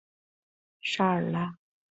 [0.81, 1.59] 沙尔拉。